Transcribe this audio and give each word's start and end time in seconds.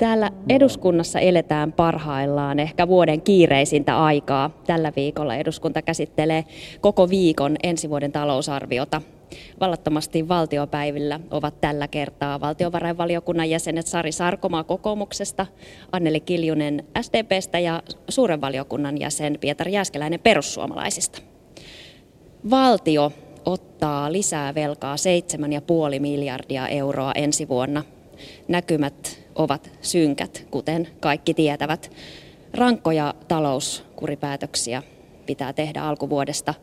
Täällä 0.00 0.30
eduskunnassa 0.48 1.20
eletään 1.20 1.72
parhaillaan 1.72 2.58
ehkä 2.58 2.88
vuoden 2.88 3.20
kiireisintä 3.20 4.04
aikaa. 4.04 4.50
Tällä 4.66 4.92
viikolla 4.96 5.36
eduskunta 5.36 5.82
käsittelee 5.82 6.44
koko 6.80 7.10
viikon 7.10 7.56
ensi 7.62 7.90
vuoden 7.90 8.12
talousarviota. 8.12 9.02
Vallattomasti 9.60 10.28
valtiopäivillä 10.28 11.20
ovat 11.30 11.60
tällä 11.60 11.88
kertaa 11.88 12.40
valtiovarainvaliokunnan 12.40 13.50
jäsenet 13.50 13.86
Sari 13.86 14.12
Sarkomaa 14.12 14.64
kokoomuksesta, 14.64 15.46
Anneli 15.92 16.20
Kiljunen 16.20 16.84
SDPstä 17.00 17.58
ja 17.58 17.82
suuren 18.08 18.40
valiokunnan 18.40 19.00
jäsen 19.00 19.38
Pietari 19.40 19.72
Jääskeläinen 19.72 20.20
perussuomalaisista. 20.20 21.22
Valtio 22.50 23.12
ottaa 23.44 24.12
lisää 24.12 24.54
velkaa 24.54 24.96
7,5 25.94 26.00
miljardia 26.00 26.68
euroa 26.68 27.12
ensi 27.14 27.48
vuonna. 27.48 27.84
Näkymät 28.48 29.19
ovat 29.34 29.70
synkät, 29.80 30.46
kuten 30.50 30.88
kaikki 31.00 31.34
tietävät. 31.34 31.92
Rankkoja 32.54 33.14
talouskuripäätöksiä 33.28 34.82
pitää 35.26 35.52
tehdä 35.52 35.82
alkuvuodesta. 35.82 36.54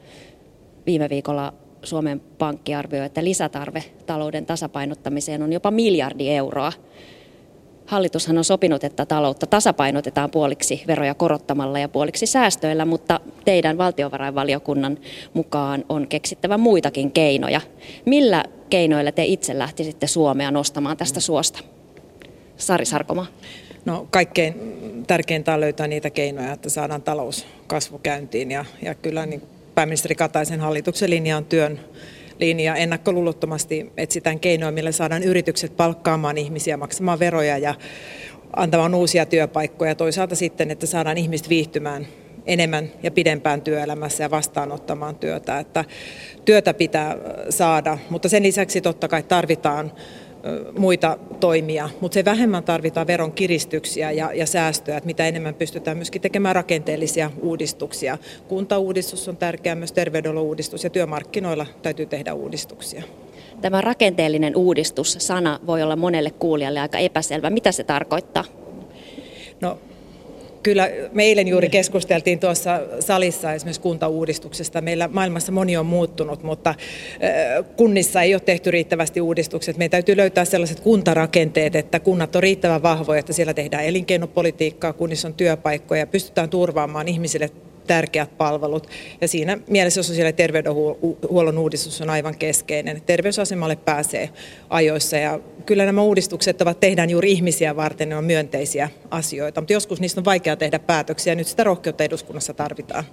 Viime 0.85 1.09
viikolla 1.09 1.53
Suomen 1.83 2.19
Pankki 2.19 2.75
arvioi, 2.75 3.05
että 3.05 3.23
lisätarve 3.23 3.83
talouden 4.05 4.45
tasapainottamiseen 4.45 5.43
on 5.43 5.53
jopa 5.53 5.71
miljardi 5.71 6.29
euroa. 6.29 6.73
Hallitushan 7.85 8.37
on 8.37 8.43
sopinut, 8.43 8.83
että 8.83 9.05
taloutta 9.05 9.47
tasapainotetaan 9.47 10.31
puoliksi 10.31 10.83
veroja 10.87 11.13
korottamalla 11.13 11.79
ja 11.79 11.89
puoliksi 11.89 12.25
säästöillä, 12.25 12.85
mutta 12.85 13.19
teidän 13.45 13.77
valtiovarainvaliokunnan 13.77 14.97
mukaan 15.33 15.85
on 15.89 16.07
keksittävä 16.07 16.57
muitakin 16.57 17.11
keinoja. 17.11 17.61
Millä 18.05 18.43
keinoilla 18.69 19.11
te 19.11 19.25
itse 19.25 19.57
lähtisitte 19.57 20.07
Suomea 20.07 20.51
nostamaan 20.51 20.97
tästä 20.97 21.19
suosta? 21.19 21.59
Sari 22.57 22.85
Sarkoma. 22.85 23.25
No 23.85 24.07
kaikkein 24.11 24.77
tärkeintä 25.07 25.53
on 25.53 25.59
löytää 25.59 25.87
niitä 25.87 26.09
keinoja, 26.09 26.53
että 26.53 26.69
saadaan 26.69 27.01
talouskasvu 27.01 27.99
käyntiin 27.99 28.51
ja, 28.51 28.65
ja 28.81 28.95
kyllä 28.95 29.25
niin 29.25 29.41
pääministeri 29.75 30.15
Kataisen 30.15 30.59
hallituksen 30.59 31.09
linja 31.09 31.37
on 31.37 31.45
työn 31.45 31.79
linja. 32.39 32.75
Ennakkoluulottomasti 32.75 33.91
etsitään 33.97 34.39
keinoja, 34.39 34.71
millä 34.71 34.91
saadaan 34.91 35.23
yritykset 35.23 35.77
palkkaamaan 35.77 36.37
ihmisiä, 36.37 36.77
maksamaan 36.77 37.19
veroja 37.19 37.57
ja 37.57 37.75
antamaan 38.55 38.95
uusia 38.95 39.25
työpaikkoja. 39.25 39.95
Toisaalta 39.95 40.35
sitten, 40.35 40.71
että 40.71 40.85
saadaan 40.85 41.17
ihmiset 41.17 41.49
viihtymään 41.49 42.07
enemmän 42.45 42.91
ja 43.03 43.11
pidempään 43.11 43.61
työelämässä 43.61 44.23
ja 44.23 44.31
vastaanottamaan 44.31 45.15
työtä. 45.15 45.59
Että 45.59 45.85
työtä 46.45 46.73
pitää 46.73 47.17
saada, 47.49 47.97
mutta 48.09 48.29
sen 48.29 48.43
lisäksi 48.43 48.81
totta 48.81 49.07
kai 49.07 49.23
tarvitaan 49.23 49.91
muita 50.77 51.17
toimia, 51.39 51.89
mutta 52.01 52.13
se 52.13 52.25
vähemmän 52.25 52.63
tarvitaan 52.63 53.07
veron 53.07 53.31
kiristyksiä 53.31 54.11
ja, 54.11 54.33
ja 54.33 54.45
säästöjä, 54.45 54.97
että 54.97 55.05
mitä 55.05 55.27
enemmän 55.27 55.53
pystytään 55.53 55.97
myöskin 55.97 56.21
tekemään 56.21 56.55
rakenteellisia 56.55 57.31
uudistuksia. 57.41 58.17
Kuntauudistus 58.47 59.27
on 59.27 59.37
tärkeä, 59.37 59.75
myös 59.75 59.91
terveydenhuollon 59.91 60.43
uudistus 60.43 60.83
ja 60.83 60.89
työmarkkinoilla 60.89 61.65
täytyy 61.81 62.05
tehdä 62.05 62.33
uudistuksia. 62.33 63.03
Tämä 63.61 63.81
rakenteellinen 63.81 64.55
uudistus-sana 64.55 65.59
voi 65.67 65.83
olla 65.83 65.95
monelle 65.95 66.31
kuulijalle 66.31 66.79
aika 66.79 66.97
epäselvä. 66.97 67.49
Mitä 67.49 67.71
se 67.71 67.83
tarkoittaa? 67.83 68.43
No 69.61 69.77
Kyllä 70.67 70.89
me 71.11 71.23
eilen 71.23 71.47
juuri 71.47 71.69
keskusteltiin 71.69 72.39
tuossa 72.39 72.79
salissa 72.99 73.53
esimerkiksi 73.53 73.81
kuntauudistuksesta. 73.81 74.81
Meillä 74.81 75.07
maailmassa 75.07 75.51
moni 75.51 75.77
on 75.77 75.85
muuttunut, 75.85 76.43
mutta 76.43 76.75
kunnissa 77.75 78.21
ei 78.21 78.33
ole 78.33 78.41
tehty 78.45 78.71
riittävästi 78.71 79.21
uudistukset. 79.21 79.77
Meidän 79.77 79.91
täytyy 79.91 80.17
löytää 80.17 80.45
sellaiset 80.45 80.79
kuntarakenteet, 80.79 81.75
että 81.75 81.99
kunnat 81.99 82.35
on 82.35 82.43
riittävän 82.43 82.83
vahvoja, 82.83 83.19
että 83.19 83.33
siellä 83.33 83.53
tehdään 83.53 83.85
elinkeinopolitiikkaa, 83.85 84.93
kunnissa 84.93 85.27
on 85.27 85.33
työpaikkoja 85.33 85.99
ja 85.99 86.07
pystytään 86.07 86.49
turvaamaan 86.49 87.07
ihmisille 87.07 87.49
tärkeät 87.87 88.37
palvelut. 88.37 88.87
Ja 89.21 89.27
siinä 89.27 89.57
mielessä 89.67 90.03
sosiaali- 90.03 90.29
ja 90.29 90.33
terveydenhuollon 90.33 91.57
uudistus 91.57 92.01
on 92.01 92.09
aivan 92.09 92.37
keskeinen. 92.37 93.01
Terveysasemalle 93.05 93.75
pääsee 93.75 94.29
ajoissa 94.69 95.17
ja 95.17 95.39
kyllä 95.65 95.85
nämä 95.85 96.01
uudistukset 96.01 96.61
ovat, 96.61 96.79
tehdään 96.79 97.09
juuri 97.09 97.31
ihmisiä 97.31 97.75
varten, 97.75 98.09
ne 98.09 98.15
on 98.15 98.25
myönteisiä 98.25 98.89
asioita. 99.11 99.61
Mutta 99.61 99.73
joskus 99.73 100.01
niistä 100.01 100.21
on 100.21 100.25
vaikea 100.25 100.55
tehdä 100.55 100.79
päätöksiä 100.79 101.31
ja 101.31 101.35
nyt 101.35 101.47
sitä 101.47 101.63
rohkeutta 101.63 102.03
eduskunnassa 102.03 102.53
tarvitaan. 102.53 103.03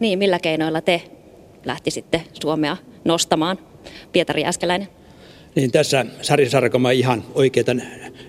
Niin, 0.00 0.18
millä 0.18 0.38
keinoilla 0.38 0.80
te 0.80 1.02
lähtisitte 1.64 2.22
Suomea 2.42 2.76
nostamaan? 3.04 3.58
Pietari 4.12 4.44
Äskeläinen. 4.44 4.88
Niin 5.54 5.72
tässä 5.72 6.06
Sari 6.22 6.50
Sarkoma 6.50 6.90
ihan 6.90 7.24
oikeita 7.34 7.76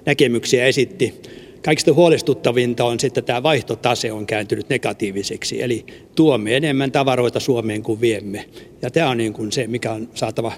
näkemyksiä 0.05 0.65
esitti 0.65 1.21
Kaikista 1.63 1.93
huolestuttavinta 1.93 2.85
on 2.85 2.99
sitten, 2.99 3.21
että 3.21 3.27
tämä 3.27 3.43
vaihtotase 3.43 4.11
on 4.11 4.25
kääntynyt 4.25 4.69
negatiiviseksi, 4.69 5.61
eli 5.61 5.85
tuomme 6.15 6.57
enemmän 6.57 6.91
tavaroita 6.91 7.39
Suomeen 7.39 7.83
kuin 7.83 8.01
viemme. 8.01 8.45
Ja 8.81 8.91
tämä 8.91 9.09
on 9.09 9.17
niin 9.17 9.33
kuin 9.33 9.51
se, 9.51 9.67
mikä 9.67 9.91
on 9.91 10.09
saatava 10.13 10.51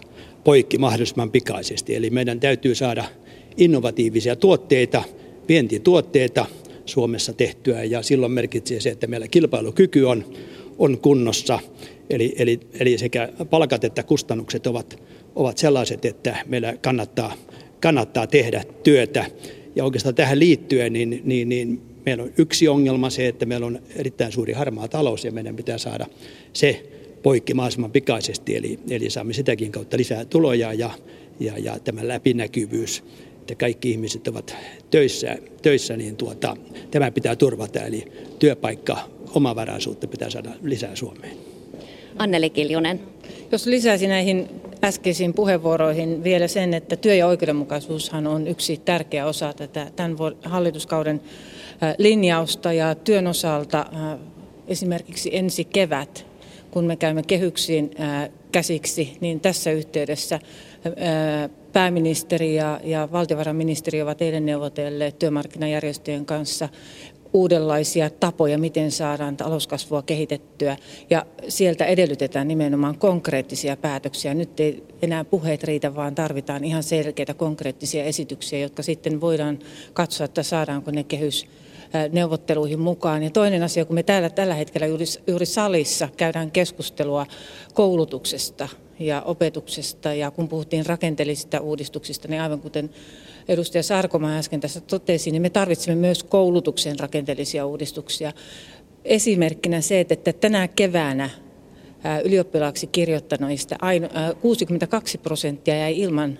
poikki 0.43 0.77
mahdollisimman 0.77 1.31
pikaisesti. 1.31 1.95
Eli 1.95 2.09
meidän 2.09 2.39
täytyy 2.39 2.75
saada 2.75 3.05
innovatiivisia 3.57 4.35
tuotteita, 4.35 5.03
vientituotteita 5.47 6.45
Suomessa 6.85 7.33
tehtyä, 7.33 7.83
ja 7.83 8.01
silloin 8.01 8.31
merkitsee 8.31 8.79
se, 8.79 8.89
että 8.89 9.07
meillä 9.07 9.27
kilpailukyky 9.27 10.03
on, 10.03 10.25
on 10.77 10.97
kunnossa, 10.97 11.59
eli, 12.09 12.35
eli, 12.37 12.59
eli 12.79 12.97
sekä 12.97 13.29
palkat 13.49 13.83
että 13.83 14.03
kustannukset 14.03 14.67
ovat, 14.67 14.99
ovat 15.35 15.57
sellaiset, 15.57 16.05
että 16.05 16.37
meillä 16.45 16.77
kannattaa, 16.81 17.33
kannattaa 17.81 18.27
tehdä 18.27 18.63
työtä. 18.83 19.25
Ja 19.75 19.83
oikeastaan 19.83 20.15
tähän 20.15 20.39
liittyen, 20.39 20.93
niin, 20.93 21.21
niin, 21.23 21.49
niin 21.49 21.81
meillä 22.05 22.23
on 22.23 22.31
yksi 22.37 22.67
ongelma 22.67 23.09
se, 23.09 23.27
että 23.27 23.45
meillä 23.45 23.65
on 23.65 23.79
erittäin 23.95 24.31
suuri 24.31 24.53
harmaa 24.53 24.87
talous 24.87 25.25
ja 25.25 25.31
meidän 25.31 25.55
pitää 25.55 25.77
saada 25.77 26.05
se 26.53 26.83
poikki 27.23 27.53
mahdollisimman 27.53 27.91
pikaisesti, 27.91 28.55
eli, 28.55 28.79
eli 28.89 29.09
saamme 29.09 29.33
sitäkin 29.33 29.71
kautta 29.71 29.97
lisää 29.97 30.25
tuloja 30.25 30.73
ja, 30.73 30.89
ja, 31.39 31.57
ja 31.57 31.79
tämä 31.79 32.07
läpinäkyvyys, 32.07 33.03
että 33.41 33.55
kaikki 33.55 33.91
ihmiset 33.91 34.27
ovat 34.27 34.55
töissä, 34.91 35.37
töissä 35.61 35.97
niin 35.97 36.15
tuota, 36.15 36.57
tämä 36.91 37.11
pitää 37.11 37.35
turvata, 37.35 37.79
eli 37.79 38.11
työpaikka, 38.39 39.09
omavaraisuutta 39.33 40.07
pitää 40.07 40.29
saada 40.29 40.51
lisää 40.63 40.95
Suomeen. 40.95 41.37
Anneli 42.17 42.49
Kiljunen. 42.49 42.99
Jos 43.51 43.65
lisäisin 43.65 44.09
näihin 44.09 44.47
äskeisiin 44.85 45.33
puheenvuoroihin 45.33 46.23
vielä 46.23 46.47
sen, 46.47 46.73
että 46.73 46.95
työ- 46.95 47.15
ja 47.15 47.27
oikeudenmukaisuushan 47.27 48.27
on 48.27 48.47
yksi 48.47 48.77
tärkeä 48.77 49.25
osa 49.25 49.53
tätä 49.53 49.87
tämän 49.95 50.17
hallituskauden 50.43 51.21
linjausta. 51.97 52.73
Ja 52.73 52.95
työn 52.95 53.27
osalta 53.27 53.85
esimerkiksi 54.67 55.29
ensi 55.33 55.65
kevät, 55.65 56.25
kun 56.71 56.85
me 56.85 56.95
käymme 56.95 57.23
kehyksiin 57.23 57.91
käsiksi, 58.51 59.17
niin 59.21 59.39
tässä 59.39 59.71
yhteydessä 59.71 60.39
pääministeri 61.73 62.55
ja, 62.55 62.79
ja 62.83 63.09
valtiovarainministeri 63.11 64.01
ovat 64.01 64.21
eilen 64.21 64.45
neuvotelleet 64.45 65.19
työmarkkinajärjestöjen 65.19 66.25
kanssa 66.25 66.69
uudenlaisia 67.35 68.09
tapoja, 68.09 68.57
miten 68.57 68.91
saadaan 68.91 69.37
talouskasvua 69.37 70.01
kehitettyä. 70.01 70.77
Ja 71.09 71.25
sieltä 71.47 71.85
edellytetään 71.85 72.47
nimenomaan 72.47 72.97
konkreettisia 72.97 73.77
päätöksiä. 73.77 74.33
Nyt 74.33 74.59
ei 74.59 74.83
enää 75.01 75.23
puheet 75.23 75.63
riitä, 75.63 75.95
vaan 75.95 76.15
tarvitaan 76.15 76.63
ihan 76.63 76.83
selkeitä 76.83 77.33
konkreettisia 77.33 78.03
esityksiä, 78.03 78.59
jotka 78.59 78.83
sitten 78.83 79.21
voidaan 79.21 79.59
katsoa, 79.93 80.25
että 80.25 80.43
saadaanko 80.43 80.91
ne 80.91 81.03
kehys 81.03 81.47
neuvotteluihin 82.11 82.79
mukaan. 82.79 83.23
Ja 83.23 83.29
toinen 83.29 83.63
asia, 83.63 83.85
kun 83.85 83.95
me 83.95 84.03
täällä 84.03 84.29
tällä 84.29 84.55
hetkellä 84.55 84.87
juuri, 84.87 85.05
juuri 85.27 85.45
salissa 85.45 86.09
käydään 86.17 86.51
keskustelua 86.51 87.25
koulutuksesta 87.73 88.69
ja 88.99 89.21
opetuksesta, 89.21 90.13
ja 90.13 90.31
kun 90.31 90.47
puhuttiin 90.47 90.85
rakenteellisista 90.85 91.59
uudistuksista, 91.59 92.27
niin 92.27 92.41
aivan 92.41 92.59
kuten 92.59 92.89
edustaja 93.47 93.83
Sarkoma 93.83 94.37
äsken 94.37 94.59
tässä 94.59 94.81
totesi, 94.81 95.31
niin 95.31 95.41
me 95.41 95.49
tarvitsemme 95.49 96.01
myös 96.01 96.23
koulutuksen 96.23 96.99
rakenteellisia 96.99 97.65
uudistuksia. 97.65 98.33
Esimerkkinä 99.05 99.81
se, 99.81 99.99
että 99.99 100.33
tänä 100.33 100.67
keväänä 100.67 101.29
ylioppilaaksi 102.23 102.87
kirjoittaneista 102.87 103.75
62 104.41 105.17
prosenttia 105.17 105.77
jäi 105.77 105.99
ilman 105.99 106.39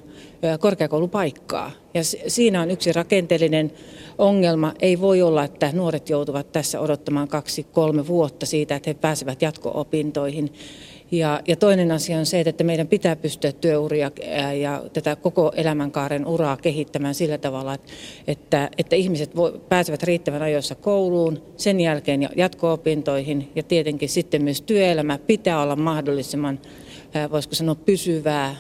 korkeakoulupaikkaa. 0.59 1.71
Ja 1.93 2.01
siinä 2.27 2.61
on 2.61 2.71
yksi 2.71 2.93
rakenteellinen 2.93 3.71
ongelma. 4.17 4.73
Ei 4.79 5.01
voi 5.01 5.21
olla, 5.21 5.43
että 5.43 5.71
nuoret 5.73 6.09
joutuvat 6.09 6.51
tässä 6.51 6.79
odottamaan 6.79 7.27
kaksi-kolme 7.27 8.07
vuotta 8.07 8.45
siitä, 8.45 8.75
että 8.75 8.89
he 8.89 8.93
pääsevät 8.93 9.41
jatko-opintoihin. 9.41 10.53
Ja, 11.11 11.41
ja 11.47 11.55
toinen 11.55 11.91
asia 11.91 12.17
on 12.17 12.25
se, 12.25 12.39
että 12.39 12.63
meidän 12.63 12.87
pitää 12.87 13.15
pystyä 13.15 13.51
työuria 13.51 14.11
ja 14.59 14.83
tätä 14.93 15.15
koko 15.15 15.51
elämänkaaren 15.55 16.27
uraa 16.27 16.57
kehittämään 16.57 17.15
sillä 17.15 17.37
tavalla, 17.37 17.77
että, 18.27 18.69
että 18.77 18.95
ihmiset 18.95 19.35
vo, 19.35 19.51
pääsevät 19.69 20.03
riittävän 20.03 20.41
ajoissa 20.41 20.75
kouluun, 20.75 21.41
sen 21.57 21.79
jälkeen 21.79 22.29
jatko-opintoihin 22.35 23.51
ja 23.55 23.63
tietenkin 23.63 24.09
sitten 24.09 24.43
myös 24.43 24.61
työelämä 24.61 25.17
pitää 25.17 25.61
olla 25.61 25.75
mahdollisimman 25.75 26.59
voisiko 27.31 27.55
sanoa 27.55 27.75
pysyvää 27.75 28.55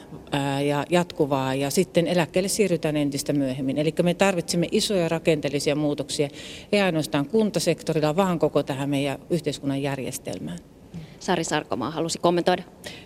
ja 0.65 0.85
jatkuvaa 0.89 1.55
ja 1.55 1.69
sitten 1.69 2.07
eläkkeelle 2.07 2.47
siirrytään 2.47 2.97
entistä 2.97 3.33
myöhemmin. 3.33 3.77
Eli 3.77 3.93
me 4.03 4.13
tarvitsemme 4.13 4.67
isoja 4.71 5.09
rakenteellisia 5.09 5.75
muutoksia, 5.75 6.29
ei 6.71 6.81
ainoastaan 6.81 7.25
kuntasektorilla, 7.25 8.15
vaan 8.15 8.39
koko 8.39 8.63
tähän 8.63 8.89
meidän 8.89 9.19
yhteiskunnan 9.29 9.81
järjestelmään. 9.81 10.74
Sari 11.25 11.43
Sarkomaa 11.43 11.91
halusi 11.91 12.19
kommentoida. 12.19 12.63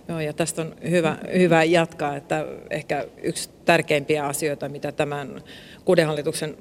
Joo, 0.07 0.19
ja 0.19 0.33
tästä 0.33 0.61
on 0.61 0.75
hyvä, 0.89 1.17
hyvä 1.37 1.63
jatkaa, 1.63 2.15
että 2.15 2.45
ehkä 2.69 3.05
yksi 3.23 3.49
tärkeimpiä 3.65 4.25
asioita, 4.25 4.69
mitä 4.69 4.91
tämän 4.91 5.41
kuuden 5.85 6.07
hallituksen 6.07 6.57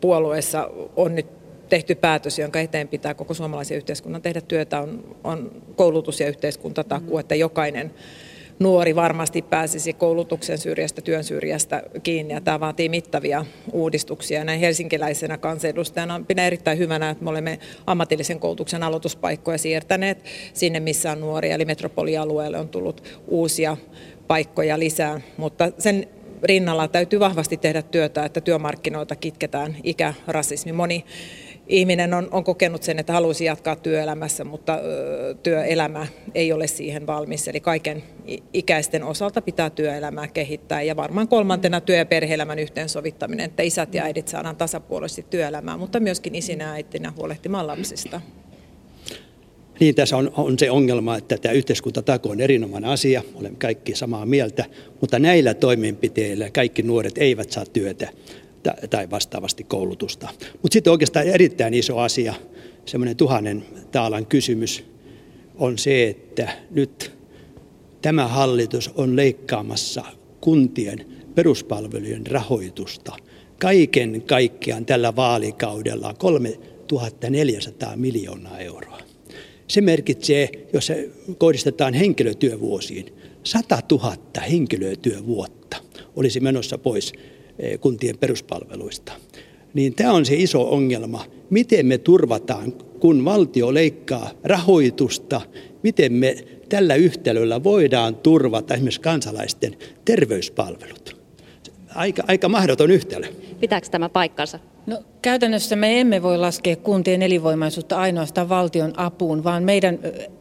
puolueessa 0.00 0.70
on 0.96 1.14
nyt 1.14 1.26
tehty 1.68 1.94
päätös, 1.94 2.38
jonka 2.38 2.60
eteen 2.60 2.88
pitää 2.88 3.14
koko 3.14 3.34
suomalaisen 3.34 3.76
yhteiskunnan 3.76 4.22
tehdä 4.22 4.40
työtä, 4.40 4.80
on, 4.80 5.16
on 5.24 5.62
koulutus- 5.76 6.20
ja 6.20 6.28
yhteiskuntatakuu, 6.28 7.18
että 7.18 7.34
jokainen 7.34 7.94
nuori 8.58 8.94
varmasti 8.94 9.42
pääsisi 9.42 9.92
koulutuksen 9.92 10.58
syrjästä, 10.58 11.02
työn 11.02 11.24
syrjästä 11.24 11.82
kiinni. 12.02 12.34
Ja 12.34 12.40
tämä 12.40 12.60
vaatii 12.60 12.88
mittavia 12.88 13.46
uudistuksia. 13.72 14.44
Näin 14.44 14.60
helsinkiläisenä 14.60 15.38
kansanedustajana 15.38 16.24
pidän 16.28 16.44
erittäin 16.44 16.78
hyvänä, 16.78 17.10
että 17.10 17.24
me 17.24 17.30
olemme 17.30 17.58
ammatillisen 17.86 18.40
koulutuksen 18.40 18.82
aloituspaikkoja 18.82 19.58
siirtäneet 19.58 20.24
sinne, 20.54 20.80
missä 20.80 21.12
on 21.12 21.20
nuoria. 21.20 21.54
Eli 21.54 21.64
metropolialueelle 21.64 22.58
on 22.58 22.68
tullut 22.68 23.20
uusia 23.28 23.76
paikkoja 24.26 24.78
lisää, 24.78 25.20
mutta 25.36 25.72
sen 25.78 26.06
rinnalla 26.42 26.88
täytyy 26.88 27.20
vahvasti 27.20 27.56
tehdä 27.56 27.82
työtä, 27.82 28.24
että 28.24 28.40
työmarkkinoilta 28.40 29.16
kitketään 29.16 29.76
ikärasismi. 29.82 30.72
Moni 30.72 31.04
ihminen 31.72 32.14
on, 32.14 32.28
on 32.30 32.44
kokenut 32.44 32.82
sen, 32.82 32.98
että 32.98 33.12
haluaisi 33.12 33.44
jatkaa 33.44 33.76
työelämässä, 33.76 34.44
mutta 34.44 34.74
ö, 34.74 35.34
työelämä 35.42 36.06
ei 36.34 36.52
ole 36.52 36.66
siihen 36.66 37.06
valmis. 37.06 37.48
Eli 37.48 37.60
kaiken 37.60 38.02
ikäisten 38.52 39.04
osalta 39.04 39.42
pitää 39.42 39.70
työelämää 39.70 40.28
kehittää. 40.28 40.82
Ja 40.82 40.96
varmaan 40.96 41.28
kolmantena 41.28 41.80
työ- 41.80 41.96
ja 41.96 42.06
perheelämän 42.06 42.58
yhteensovittaminen, 42.58 43.44
että 43.44 43.62
isät 43.62 43.94
ja 43.94 44.04
äidit 44.04 44.28
saadaan 44.28 44.56
tasapuolisesti 44.56 45.26
työelämään, 45.30 45.78
mutta 45.78 46.00
myöskin 46.00 46.34
isinä 46.34 46.64
ja 46.64 46.72
äitinä 46.72 47.12
huolehtimaan 47.16 47.66
lapsista. 47.66 48.20
Niin, 49.80 49.94
tässä 49.94 50.16
on, 50.16 50.32
on 50.36 50.58
se 50.58 50.70
ongelma, 50.70 51.16
että 51.16 51.38
tämä 51.38 51.52
yhteiskuntatako 51.52 52.28
on 52.28 52.40
erinomainen 52.40 52.90
asia, 52.90 53.22
olemme 53.34 53.56
kaikki 53.58 53.94
samaa 53.94 54.26
mieltä, 54.26 54.64
mutta 55.00 55.18
näillä 55.18 55.54
toimenpiteillä 55.54 56.50
kaikki 56.50 56.82
nuoret 56.82 57.18
eivät 57.18 57.52
saa 57.52 57.64
työtä 57.66 58.08
tai 58.90 59.10
vastaavasti 59.10 59.64
koulutusta. 59.64 60.28
Mutta 60.52 60.72
sitten 60.72 60.90
oikeastaan 60.90 61.26
erittäin 61.26 61.74
iso 61.74 61.98
asia, 61.98 62.34
semmoinen 62.86 63.16
tuhannen 63.16 63.64
taalan 63.92 64.26
kysymys, 64.26 64.84
on 65.54 65.78
se, 65.78 66.08
että 66.08 66.52
nyt 66.70 67.12
tämä 68.02 68.28
hallitus 68.28 68.90
on 68.94 69.16
leikkaamassa 69.16 70.04
kuntien 70.40 71.06
peruspalvelujen 71.34 72.26
rahoitusta 72.26 73.16
kaiken 73.60 74.22
kaikkiaan 74.22 74.86
tällä 74.86 75.16
vaalikaudella 75.16 76.14
3400 76.14 77.96
miljoonaa 77.96 78.58
euroa. 78.58 78.98
Se 79.68 79.80
merkitsee, 79.80 80.50
jos 80.72 80.86
se 80.86 81.10
kohdistetaan 81.38 81.94
henkilötyövuosiin, 81.94 83.06
100 83.44 83.78
000 83.90 84.16
henkilötyövuotta 84.50 85.76
olisi 86.16 86.40
menossa 86.40 86.78
pois 86.78 87.12
kuntien 87.80 88.18
peruspalveluista. 88.18 89.12
Niin 89.74 89.94
tämä 89.94 90.12
on 90.12 90.26
se 90.26 90.34
iso 90.34 90.70
ongelma. 90.70 91.24
Miten 91.50 91.86
me 91.86 91.98
turvataan, 91.98 92.72
kun 92.72 93.24
valtio 93.24 93.74
leikkaa 93.74 94.30
rahoitusta, 94.44 95.40
miten 95.82 96.12
me 96.12 96.36
tällä 96.68 96.94
yhtälöllä 96.94 97.64
voidaan 97.64 98.16
turvata 98.16 98.74
esimerkiksi 98.74 99.00
kansalaisten 99.00 99.76
terveyspalvelut. 100.04 101.16
Aika, 101.94 102.22
aika 102.28 102.48
mahdoton 102.48 102.90
yhtälö. 102.90 103.26
Pitääkö 103.60 103.88
tämä 103.90 104.08
paikkansa? 104.08 104.58
No, 104.86 105.02
käytännössä 105.22 105.76
me 105.76 106.00
emme 106.00 106.22
voi 106.22 106.38
laskea 106.38 106.76
kuntien 106.76 107.22
elinvoimaisuutta 107.22 107.98
ainoastaan 107.98 108.48
valtion 108.48 108.92
apuun, 108.96 109.44
vaan 109.44 109.62
meidän 109.62 109.98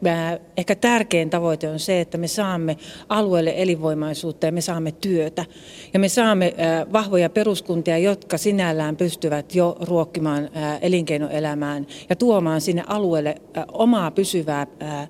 äh, 0.07 0.39
ehkä 0.57 0.75
tärkein 0.75 1.29
tavoite 1.29 1.69
on 1.69 1.79
se, 1.79 2.01
että 2.01 2.17
me 2.17 2.27
saamme 2.27 2.77
alueelle 3.09 3.53
elinvoimaisuutta 3.57 4.45
ja 4.45 4.51
me 4.51 4.61
saamme 4.61 4.91
työtä. 4.91 5.45
Ja 5.93 5.99
me 5.99 6.09
saamme 6.09 6.45
äh, 6.59 6.93
vahvoja 6.93 7.29
peruskuntia, 7.29 7.97
jotka 7.97 8.37
sinällään 8.37 8.97
pystyvät 8.97 9.55
jo 9.55 9.77
ruokkimaan 9.79 10.49
äh, 10.57 10.77
elinkeinoelämään 10.81 11.87
ja 12.09 12.15
tuomaan 12.15 12.61
sinne 12.61 12.83
alueelle 12.87 13.35
äh, 13.57 13.63
omaa 13.71 14.11
pysyvää, 14.11 14.67
äh, 14.83 15.09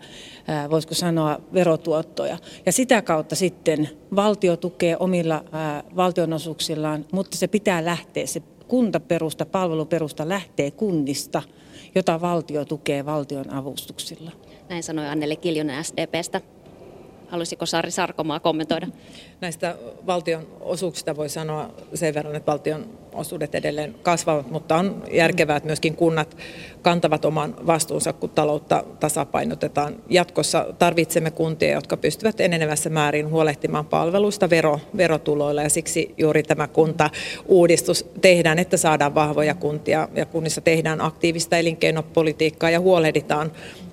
voisiko 0.69 0.93
sanoa, 0.93 1.41
verotuottoja. 1.53 2.37
Ja 2.65 2.71
sitä 2.71 3.01
kautta 3.01 3.35
sitten 3.35 3.89
valtio 4.15 4.57
tukee 4.57 4.97
omilla 4.99 5.35
äh, 5.35 5.83
valtionosuuksillaan, 5.95 7.05
mutta 7.11 7.37
se 7.37 7.47
pitää 7.47 7.85
lähteä, 7.85 8.25
se 8.25 8.41
kuntaperusta, 8.71 9.45
palveluperusta 9.45 10.29
lähtee 10.29 10.71
kunnista, 10.71 11.41
jota 11.95 12.21
valtio 12.21 12.65
tukee 12.65 13.05
valtion 13.05 13.53
avustuksilla. 13.53 14.31
Näin 14.69 14.83
sanoi 14.83 15.07
Anneli 15.07 15.35
Kiljunen 15.35 15.83
SDPstä. 15.83 16.41
Haluaisiko 17.31 17.65
Sari 17.65 17.91
Sarkomaa 17.91 18.39
kommentoida? 18.39 18.87
Näistä 19.41 19.75
valtion 20.05 20.47
osuuksista 20.59 21.15
voi 21.15 21.29
sanoa 21.29 21.69
sen 21.93 22.13
verran, 22.13 22.35
että 22.35 22.51
valtion 22.51 22.85
osuudet 23.13 23.55
edelleen 23.55 23.95
kasvavat, 24.03 24.51
mutta 24.51 24.75
on 24.75 25.03
järkevää, 25.11 25.57
että 25.57 25.67
myöskin 25.67 25.95
kunnat 25.95 26.37
kantavat 26.81 27.25
oman 27.25 27.55
vastuunsa, 27.67 28.13
kun 28.13 28.29
taloutta 28.29 28.83
tasapainotetaan. 28.99 29.95
Jatkossa 30.09 30.65
tarvitsemme 30.79 31.31
kuntia, 31.31 31.73
jotka 31.73 31.97
pystyvät 31.97 32.39
enenevässä 32.39 32.89
määrin 32.89 33.29
huolehtimaan 33.29 33.85
palveluista 33.85 34.49
vero, 34.49 34.79
verotuloilla 34.97 35.63
ja 35.63 35.69
siksi 35.69 36.13
juuri 36.17 36.43
tämä 36.43 36.67
kunta-uudistus 36.67 38.05
tehdään, 38.21 38.59
että 38.59 38.77
saadaan 38.77 39.15
vahvoja 39.15 39.55
kuntia 39.55 40.07
ja 40.15 40.25
kunnissa 40.25 40.61
tehdään 40.61 41.01
aktiivista 41.01 41.57
elinkeinopolitiikkaa 41.57 42.69
ja 42.69 42.79
huolehditaan 42.79 43.51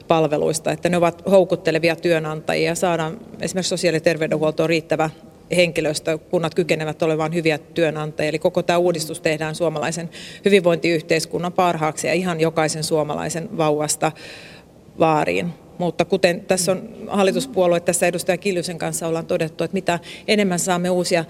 palveluista, 0.09 0.73
että 0.73 0.89
ne 0.89 0.97
ovat 0.97 1.23
houkuttelevia 1.31 1.97
työnantajia 1.97 2.75
saadaan 2.75 3.21
esimerkiksi 3.41 3.69
sosiaali- 3.69 3.97
ja 3.97 4.01
terveydenhuoltoon 4.01 4.69
riittävä 4.69 5.11
henkilöstö, 5.57 6.19
kunnat 6.19 6.55
kykenevät 6.55 7.03
olemaan 7.03 7.35
hyviä 7.35 7.59
työnantajia. 7.59 8.29
Eli 8.29 8.39
koko 8.39 8.63
tämä 8.63 8.79
uudistus 8.79 9.21
tehdään 9.21 9.55
suomalaisen 9.55 10.11
hyvinvointiyhteiskunnan 10.45 11.53
parhaaksi 11.53 12.07
ja 12.07 12.13
ihan 12.13 12.41
jokaisen 12.41 12.85
suomalaisen 12.85 13.57
vauvasta 13.57 14.13
vaariin. 14.99 15.55
Mutta 15.79 16.05
kuten 16.05 16.41
tässä 16.41 16.73
on 16.73 16.89
hallituspuolue, 17.07 17.81
tässä 17.81 18.07
edustaja 18.07 18.39
Kiljusen 18.39 18.79
kanssa 18.79 19.09
ollaan 19.09 19.27
todettu, 19.27 19.65
että 19.65 19.75
mitä 19.75 19.99
enemmän 20.29 20.59
saamme 20.59 20.91
uusia 20.91 21.25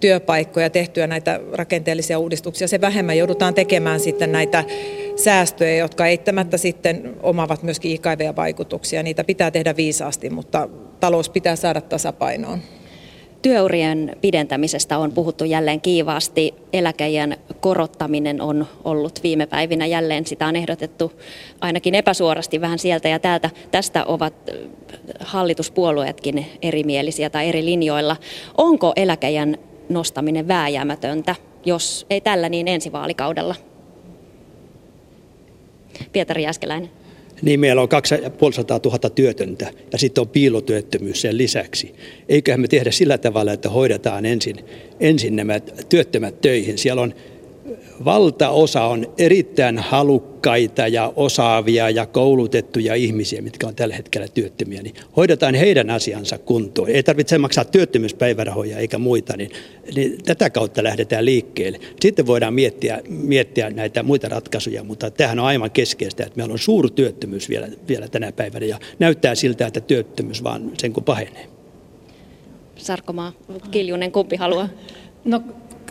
työpaikkoja 0.00 0.70
tehtyä 0.70 1.06
näitä 1.06 1.40
rakenteellisia 1.52 2.18
uudistuksia, 2.18 2.68
se 2.68 2.80
vähemmän 2.80 3.18
joudutaan 3.18 3.54
tekemään 3.54 4.00
sitten 4.00 4.32
näitä 4.32 4.64
säästöjä, 5.16 5.76
jotka 5.76 6.06
eittämättä 6.06 6.56
sitten 6.56 7.16
omavat 7.22 7.62
myöskin 7.62 7.92
ikäviä 7.92 8.36
vaikutuksia. 8.36 9.02
Niitä 9.02 9.24
pitää 9.24 9.50
tehdä 9.50 9.76
viisaasti, 9.76 10.30
mutta 10.30 10.68
talous 11.00 11.28
pitää 11.28 11.56
saada 11.56 11.80
tasapainoon. 11.80 12.58
Työurien 13.44 14.16
pidentämisestä 14.20 14.98
on 14.98 15.12
puhuttu 15.12 15.44
jälleen 15.44 15.80
kiivaasti. 15.80 16.54
Eläkeijän 16.72 17.36
korottaminen 17.60 18.40
on 18.40 18.66
ollut 18.84 19.22
viime 19.22 19.46
päivinä 19.46 19.86
jälleen. 19.86 20.26
Sitä 20.26 20.46
on 20.46 20.56
ehdotettu 20.56 21.12
ainakin 21.60 21.94
epäsuorasti 21.94 22.60
vähän 22.60 22.78
sieltä 22.78 23.08
ja 23.08 23.18
täältä. 23.18 23.50
Tästä 23.70 24.04
ovat 24.04 24.34
hallituspuolueetkin 25.20 26.46
erimielisiä 26.62 27.30
tai 27.30 27.48
eri 27.48 27.64
linjoilla. 27.64 28.16
Onko 28.58 28.92
eläkeijän 28.96 29.58
nostaminen 29.88 30.48
vääjäämätöntä, 30.48 31.34
jos 31.64 32.06
ei 32.10 32.20
tällä 32.20 32.48
niin 32.48 32.68
ensi 32.68 32.92
vaalikaudella? 32.92 33.54
Pietari 36.12 36.42
Jäskeläinen. 36.42 37.03
Niin 37.42 37.60
meillä 37.60 37.82
on 37.82 37.88
250 37.88 38.80
000 38.88 39.10
työtöntä 39.10 39.72
ja 39.92 39.98
sitten 39.98 40.22
on 40.22 40.28
piilotyöttömyys 40.28 41.20
sen 41.20 41.38
lisäksi. 41.38 41.94
Eiköhän 42.28 42.60
me 42.60 42.68
tehdä 42.68 42.90
sillä 42.90 43.18
tavalla, 43.18 43.52
että 43.52 43.70
hoidetaan 43.70 44.26
ensin, 44.26 44.56
ensin 45.00 45.36
nämä 45.36 45.60
työttömät 45.88 46.40
töihin. 46.40 46.78
Siellä 46.78 47.02
on 47.02 47.14
valtaosa 48.04 48.84
on 48.84 49.06
erittäin 49.18 49.78
halukkaita 49.78 50.88
ja 50.88 51.12
osaavia 51.16 51.90
ja 51.90 52.06
koulutettuja 52.06 52.94
ihmisiä, 52.94 53.42
mitkä 53.42 53.66
on 53.66 53.74
tällä 53.74 53.94
hetkellä 53.94 54.28
työttömiä, 54.28 54.82
niin 54.82 54.94
hoidetaan 55.16 55.54
heidän 55.54 55.90
asiansa 55.90 56.38
kuntoon. 56.38 56.88
Ei 56.88 57.02
tarvitse 57.02 57.38
maksaa 57.38 57.64
työttömyyspäivärahoja 57.64 58.78
eikä 58.78 58.98
muita, 58.98 59.36
niin, 59.36 59.50
niin 59.94 60.18
tätä 60.24 60.50
kautta 60.50 60.82
lähdetään 60.82 61.24
liikkeelle. 61.24 61.80
Sitten 62.00 62.26
voidaan 62.26 62.54
miettiä, 62.54 63.00
miettiä 63.08 63.70
näitä 63.70 64.02
muita 64.02 64.28
ratkaisuja, 64.28 64.84
mutta 64.84 65.10
tähän 65.10 65.38
on 65.38 65.46
aivan 65.46 65.70
keskeistä, 65.70 66.24
että 66.24 66.36
meillä 66.36 66.52
on 66.52 66.58
suuri 66.58 66.90
työttömyys 66.90 67.48
vielä, 67.48 67.68
vielä 67.88 68.08
tänä 68.08 68.32
päivänä 68.32 68.66
ja 68.66 68.78
näyttää 68.98 69.34
siltä, 69.34 69.66
että 69.66 69.80
työttömyys 69.80 70.44
vaan 70.44 70.70
sen 70.78 70.92
kun 70.92 71.04
pahenee. 71.04 71.46
Sarkomaa, 72.76 73.32
Kiljunen, 73.70 74.12
kumpi 74.12 74.36
haluaa? 74.36 74.68
No 75.24 75.42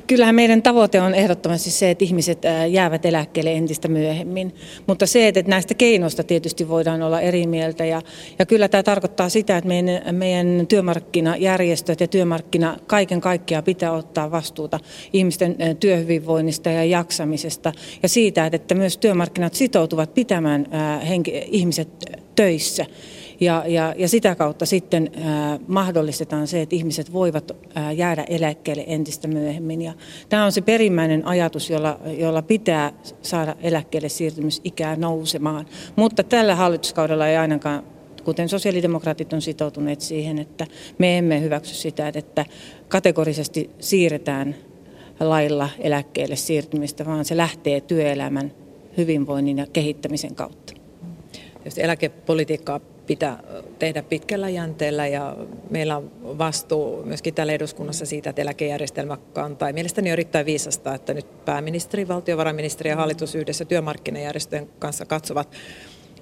kyllähän 0.07 0.35
meidän 0.35 0.61
tavoite 0.61 1.01
on 1.01 1.15
ehdottomasti 1.15 1.71
se, 1.71 1.89
että 1.89 2.05
ihmiset 2.05 2.39
jäävät 2.69 3.05
eläkkeelle 3.05 3.53
entistä 3.53 3.87
myöhemmin. 3.87 4.55
Mutta 4.87 5.05
se, 5.05 5.27
että 5.27 5.43
näistä 5.47 5.73
keinoista 5.73 6.23
tietysti 6.23 6.69
voidaan 6.69 7.01
olla 7.01 7.21
eri 7.21 7.47
mieltä. 7.47 7.85
Ja, 7.85 8.01
ja 8.39 8.45
kyllä 8.45 8.67
tämä 8.67 8.83
tarkoittaa 8.83 9.29
sitä, 9.29 9.57
että 9.57 9.67
meidän, 9.67 10.15
meidän 10.15 10.65
työmarkkinajärjestöt 10.67 12.01
ja 12.01 12.07
työmarkkina 12.07 12.77
kaiken 12.87 13.21
kaikkiaan 13.21 13.63
pitää 13.63 13.91
ottaa 13.91 14.31
vastuuta 14.31 14.79
ihmisten 15.13 15.55
työhyvinvoinnista 15.79 16.69
ja 16.69 16.83
jaksamisesta. 16.83 17.71
Ja 18.03 18.09
siitä, 18.09 18.49
että 18.51 18.75
myös 18.75 18.97
työmarkkinat 18.97 19.53
sitoutuvat 19.53 20.13
pitämään 20.13 20.67
henki, 21.07 21.43
ihmiset 21.51 21.89
töissä. 22.35 22.85
Ja, 23.43 23.63
ja, 23.67 23.93
ja 23.97 24.07
sitä 24.09 24.35
kautta 24.35 24.65
sitten 24.65 25.11
ää, 25.23 25.59
mahdollistetaan 25.67 26.47
se, 26.47 26.61
että 26.61 26.75
ihmiset 26.75 27.13
voivat 27.13 27.51
ää, 27.75 27.91
jäädä 27.91 28.25
eläkkeelle 28.29 28.83
entistä 28.87 29.27
myöhemmin. 29.27 29.81
Ja 29.81 29.93
tämä 30.29 30.45
on 30.45 30.51
se 30.51 30.61
perimmäinen 30.61 31.27
ajatus, 31.27 31.69
jolla, 31.69 31.99
jolla 32.17 32.41
pitää 32.41 32.93
saada 33.21 33.55
eläkkeelle 33.61 34.09
siirtymisikää 34.09 34.95
nousemaan. 34.95 35.65
Mutta 35.95 36.23
tällä 36.23 36.55
hallituskaudella 36.55 37.27
ei 37.27 37.37
ainakaan 37.37 37.83
kuten 38.23 38.49
sosiaalidemokraatit 38.49 39.33
on 39.33 39.41
sitoutuneet 39.41 40.01
siihen, 40.01 40.39
että 40.39 40.67
me 40.97 41.17
emme 41.17 41.41
hyväksy 41.41 41.75
sitä, 41.75 42.11
että 42.15 42.45
kategorisesti 42.87 43.69
siirretään 43.79 44.55
lailla 45.19 45.69
eläkkeelle 45.79 46.35
siirtymistä, 46.35 47.05
vaan 47.05 47.25
se 47.25 47.37
lähtee 47.37 47.81
työelämän 47.81 48.51
hyvinvoinnin 48.97 49.57
ja 49.57 49.67
kehittämisen 49.73 50.35
kautta. 50.35 50.73
Jos 51.65 51.77
eläkepolitiikkaa 51.77 52.79
pitää 53.05 53.43
tehdä 53.79 54.03
pitkällä 54.03 54.49
jänteellä 54.49 55.07
ja 55.07 55.35
meillä 55.69 55.97
on 55.97 56.11
vastuu 56.37 57.03
myöskin 57.05 57.33
täällä 57.33 57.53
eduskunnassa 57.53 58.05
siitä, 58.05 58.29
että 58.29 58.41
eläkejärjestelmä 58.41 59.17
kantaa. 59.33 59.69
Ja 59.69 59.73
mielestäni 59.73 60.09
on 60.09 60.13
erittäin 60.13 60.45
viisasta, 60.45 60.95
että 60.95 61.13
nyt 61.13 61.45
pääministeri, 61.45 62.07
valtiovarainministeri 62.07 62.89
ja 62.89 62.95
hallitus 62.95 63.35
yhdessä 63.35 63.65
työmarkkinajärjestöjen 63.65 64.69
kanssa 64.79 65.05
katsovat 65.05 65.55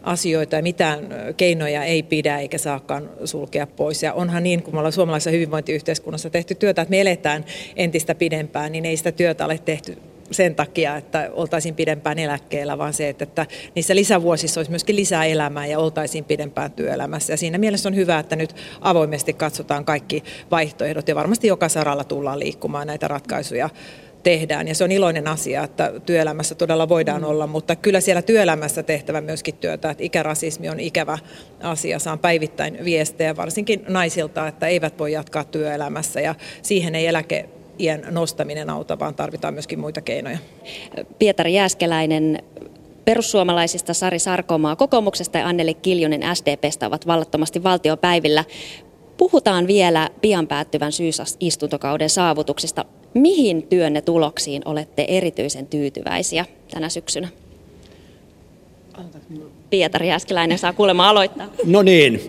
asioita 0.03 0.55
ja 0.55 0.61
mitään 0.61 1.07
keinoja 1.37 1.83
ei 1.83 2.03
pidä 2.03 2.39
eikä 2.39 2.57
saakaan 2.57 3.09
sulkea 3.25 3.67
pois. 3.67 4.03
Ja 4.03 4.13
onhan 4.13 4.43
niin, 4.43 4.63
kun 4.63 4.73
me 4.73 4.77
ollaan 4.77 4.93
suomalaisessa 4.93 5.31
hyvinvointiyhteiskunnassa 5.31 6.29
tehty 6.29 6.55
työtä, 6.55 6.81
että 6.81 6.89
me 6.89 7.01
eletään 7.01 7.45
entistä 7.75 8.15
pidempään, 8.15 8.71
niin 8.71 8.85
ei 8.85 8.97
sitä 8.97 9.11
työtä 9.11 9.45
ole 9.45 9.59
tehty 9.65 9.97
sen 10.31 10.55
takia, 10.55 10.97
että 10.97 11.29
oltaisiin 11.33 11.75
pidempään 11.75 12.19
eläkkeellä, 12.19 12.77
vaan 12.77 12.93
se, 12.93 13.09
että, 13.09 13.23
että 13.23 13.45
niissä 13.75 13.95
lisävuosissa 13.95 14.59
olisi 14.59 14.71
myöskin 14.71 14.95
lisää 14.95 15.25
elämää 15.25 15.65
ja 15.65 15.79
oltaisiin 15.79 16.25
pidempään 16.25 16.71
työelämässä. 16.71 17.33
Ja 17.33 17.37
siinä 17.37 17.57
mielessä 17.57 17.89
on 17.89 17.95
hyvä, 17.95 18.19
että 18.19 18.35
nyt 18.35 18.55
avoimesti 18.81 19.33
katsotaan 19.33 19.85
kaikki 19.85 20.23
vaihtoehdot 20.51 21.07
ja 21.07 21.15
varmasti 21.15 21.47
joka 21.47 21.69
saralla 21.69 22.03
tullaan 22.03 22.39
liikkumaan 22.39 22.87
näitä 22.87 23.07
ratkaisuja 23.07 23.69
tehdään. 24.23 24.67
Ja 24.67 24.75
se 24.75 24.83
on 24.83 24.91
iloinen 24.91 25.27
asia, 25.27 25.63
että 25.63 25.93
työelämässä 26.05 26.55
todella 26.55 26.89
voidaan 26.89 27.23
olla, 27.23 27.47
mutta 27.47 27.75
kyllä 27.75 28.01
siellä 28.01 28.21
työelämässä 28.21 28.83
tehtävä 28.83 29.21
myöskin 29.21 29.55
työtä, 29.55 29.89
että 29.89 30.03
ikärasismi 30.03 30.69
on 30.69 30.79
ikävä 30.79 31.17
asia. 31.63 31.99
Saan 31.99 32.19
päivittäin 32.19 32.85
viestejä 32.85 33.35
varsinkin 33.35 33.85
naisilta, 33.87 34.47
että 34.47 34.67
eivät 34.67 34.99
voi 34.99 35.11
jatkaa 35.11 35.43
työelämässä 35.43 36.21
ja 36.21 36.35
siihen 36.61 36.95
ei 36.95 37.07
eläke 37.07 37.49
iän 37.79 38.03
nostaminen 38.09 38.69
auta, 38.69 38.99
vaan 38.99 39.15
tarvitaan 39.15 39.53
myöskin 39.53 39.79
muita 39.79 40.01
keinoja. 40.01 40.37
Pietari 41.19 41.53
Jääskeläinen, 41.53 42.39
perussuomalaisista 43.05 43.93
Sari 43.93 44.19
Sarkomaa, 44.19 44.75
kokoomuksesta 44.75 45.37
ja 45.37 45.47
Anneli 45.47 45.73
Kiljunen 45.73 46.35
SDPstä 46.35 46.87
ovat 46.87 47.07
vallattomasti 47.07 47.63
valtiopäivillä. 47.63 48.45
Puhutaan 49.17 49.67
vielä 49.67 50.09
pian 50.21 50.47
päättyvän 50.47 50.91
syysistuntokauden 50.91 52.09
saavutuksista. 52.09 52.85
Mihin 53.13 53.63
työnne 53.63 54.01
tuloksiin 54.01 54.61
olette 54.65 55.05
erityisen 55.07 55.67
tyytyväisiä 55.67 56.45
tänä 56.71 56.89
syksynä? 56.89 57.27
Pietari 59.69 60.07
Jääskeläinen 60.07 60.57
saa 60.57 60.73
kuulemma 60.73 61.09
aloittaa. 61.09 61.47
No 61.65 61.81
niin, 61.81 62.21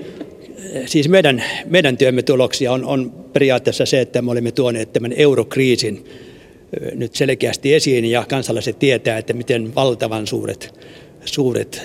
siis 0.87 1.09
meidän, 1.09 1.45
meidän 1.67 1.97
työmme 1.97 2.23
tuloksia 2.23 2.73
on, 2.73 2.85
on 2.85 3.22
periaatteessa 3.33 3.87
se, 3.87 4.01
että 4.01 4.23
me 4.23 4.31
olemme 4.31 4.53
tuoneet 4.53 4.93
tämän 4.93 5.13
eurokriisin 5.13 6.05
nyt 6.95 7.15
selkeästi 7.15 7.75
esiin 7.75 8.05
ja 8.05 8.25
kansalaiset 8.29 8.79
tietää, 8.79 9.19
että 9.19 9.33
miten 9.33 9.75
valtavan 9.75 10.27
suuret, 10.27 10.81
suuret 11.25 11.83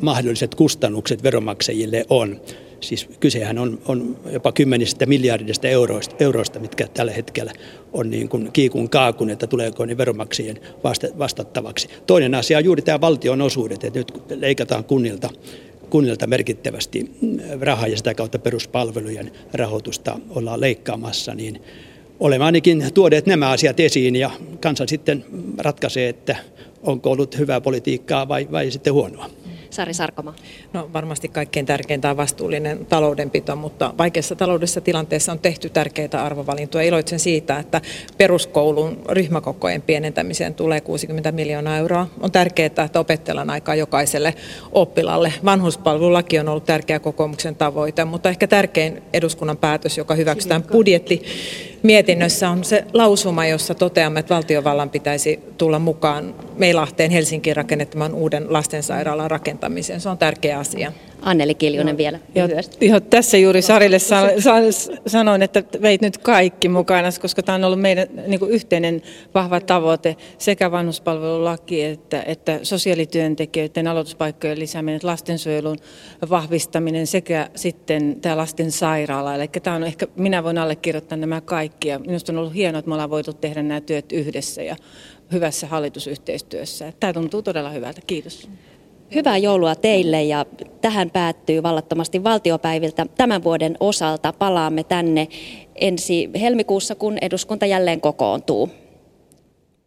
mahdolliset 0.00 0.54
kustannukset 0.54 1.22
veronmaksajille 1.22 2.04
on. 2.10 2.40
Siis 2.80 3.08
kysehän 3.20 3.58
on, 3.58 3.78
on 3.86 4.16
jopa 4.32 4.52
kymmenistä 4.52 5.06
miljardista 5.06 5.68
euroista, 5.68 6.14
euroista, 6.20 6.60
mitkä 6.60 6.88
tällä 6.94 7.12
hetkellä 7.12 7.52
on 7.92 8.10
niin 8.10 8.28
kuin 8.28 8.52
kiikun 8.52 8.90
kaakun, 8.90 9.30
että 9.30 9.46
tuleeko 9.46 9.86
ne 9.86 9.96
veronmaksajien 9.96 10.60
vastattavaksi. 11.18 11.88
Toinen 12.06 12.34
asia 12.34 12.58
on 12.58 12.64
juuri 12.64 12.82
tämä 12.82 13.00
valtion 13.00 13.42
osuudet, 13.42 13.84
että 13.84 13.98
nyt 13.98 14.12
leikataan 14.30 14.84
kunnilta 14.84 15.30
kunnilta 15.90 16.26
merkittävästi 16.26 17.10
rahaa 17.60 17.86
ja 17.86 17.96
sitä 17.96 18.14
kautta 18.14 18.38
peruspalvelujen 18.38 19.32
rahoitusta 19.52 20.18
ollaan 20.30 20.60
leikkaamassa, 20.60 21.34
niin 21.34 21.62
olemme 22.20 22.44
ainakin 22.44 22.84
tuoneet 22.94 23.26
nämä 23.26 23.50
asiat 23.50 23.80
esiin 23.80 24.16
ja 24.16 24.30
kansa 24.60 24.86
sitten 24.86 25.24
ratkaisee, 25.58 26.08
että 26.08 26.36
onko 26.82 27.10
ollut 27.10 27.38
hyvää 27.38 27.60
politiikkaa 27.60 28.28
vai, 28.28 28.48
vai 28.52 28.70
sitten 28.70 28.92
huonoa. 28.92 29.30
Sari 29.78 29.94
Sarkoma? 29.94 30.34
No 30.72 30.90
varmasti 30.92 31.28
kaikkein 31.28 31.66
tärkeintä 31.66 32.10
on 32.10 32.16
vastuullinen 32.16 32.86
taloudenpito, 32.86 33.56
mutta 33.56 33.94
vaikeassa 33.98 34.34
taloudessa 34.34 34.80
tilanteessa 34.80 35.32
on 35.32 35.38
tehty 35.38 35.70
tärkeitä 35.70 36.24
arvovalintoja. 36.24 36.84
Iloitsen 36.84 37.18
siitä, 37.18 37.58
että 37.58 37.80
peruskoulun 38.16 39.02
ryhmäkokojen 39.08 39.82
pienentämiseen 39.82 40.54
tulee 40.54 40.80
60 40.80 41.32
miljoonaa 41.32 41.76
euroa. 41.76 42.06
On 42.20 42.32
tärkeää, 42.32 42.66
että 42.66 43.00
opettajan 43.00 43.50
aikaa 43.50 43.74
jokaiselle 43.74 44.34
oppilalle. 44.72 45.32
Vanhuspalvelulaki 45.44 46.38
on 46.38 46.48
ollut 46.48 46.64
tärkeä 46.64 46.98
kokoomuksen 46.98 47.56
tavoite, 47.56 48.04
mutta 48.04 48.28
ehkä 48.28 48.46
tärkein 48.46 49.02
eduskunnan 49.12 49.56
päätös, 49.56 49.98
joka 49.98 50.14
hyväksytään 50.14 50.62
budjetti 50.62 51.22
mietinnössä 51.82 52.50
on 52.50 52.64
se 52.64 52.84
lausuma, 52.92 53.46
jossa 53.46 53.74
toteamme, 53.74 54.20
että 54.20 54.34
valtiovallan 54.34 54.90
pitäisi 54.90 55.40
tulla 55.58 55.78
mukaan 55.78 56.34
Meilahteen 56.56 57.10
Helsinkiin 57.10 57.56
rakennettaman 57.56 58.14
uuden 58.14 58.52
lastensairaalan 58.52 59.30
rakentamiseen. 59.30 60.00
Se 60.00 60.08
on 60.08 60.18
tärkeä 60.18 60.58
asia. 60.58 60.92
Anneli 61.22 61.54
Kiljunen 61.54 61.94
no, 61.94 61.98
vielä 61.98 62.18
Jo, 62.80 63.00
tässä 63.00 63.36
juuri 63.36 63.62
Sarille 63.62 63.98
sa, 63.98 64.28
sa, 64.38 64.52
sanoin, 65.06 65.42
että 65.42 65.64
veit 65.82 66.00
nyt 66.00 66.18
kaikki 66.18 66.68
mukana, 66.68 67.08
koska 67.20 67.42
tämä 67.42 67.56
on 67.56 67.64
ollut 67.64 67.80
meidän 67.80 68.08
niin 68.26 68.38
kuin 68.40 68.50
yhteinen 68.50 69.02
vahva 69.34 69.60
tavoite 69.60 70.16
sekä 70.38 70.70
vanhuspalvelulaki 70.70 71.84
että, 71.84 72.22
että 72.26 72.60
sosiaalityöntekijöiden 72.62 73.88
aloituspaikkojen 73.88 74.58
lisääminen, 74.58 75.00
lastensuojelun 75.02 75.76
vahvistaminen 76.30 77.06
sekä 77.06 77.50
sitten 77.54 78.20
tämä 78.20 78.36
lastensairaala. 78.36 79.34
Eli 79.34 79.48
tämä 79.48 79.76
on 79.76 79.84
ehkä, 79.84 80.06
minä 80.16 80.44
voin 80.44 80.58
allekirjoittaa 80.58 81.18
nämä 81.18 81.40
kaikki 81.40 81.88
ja 81.88 81.98
minusta 81.98 82.32
on 82.32 82.38
ollut 82.38 82.54
hienoa, 82.54 82.78
että 82.78 82.88
me 82.88 82.94
ollaan 82.94 83.10
voitu 83.10 83.32
tehdä 83.32 83.62
nämä 83.62 83.80
työt 83.80 84.12
yhdessä 84.12 84.62
ja 84.62 84.76
hyvässä 85.32 85.66
hallitusyhteistyössä. 85.66 86.92
Tämä 87.00 87.12
tuntuu 87.12 87.42
todella 87.42 87.70
hyvältä. 87.70 88.00
Kiitos. 88.06 88.48
Hyvää 89.14 89.36
joulua 89.36 89.74
teille 89.74 90.22
ja 90.22 90.46
tähän 90.80 91.10
päättyy 91.10 91.62
vallattomasti 91.62 92.24
valtiopäiviltä 92.24 93.06
tämän 93.16 93.44
vuoden 93.44 93.76
osalta. 93.80 94.32
Palaamme 94.32 94.84
tänne 94.84 95.28
ensi 95.74 96.30
helmikuussa, 96.40 96.94
kun 96.94 97.18
eduskunta 97.20 97.66
jälleen 97.66 98.00
kokoontuu. 98.00 98.70